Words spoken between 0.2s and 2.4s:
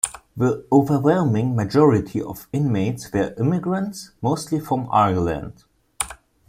The overwhelming majority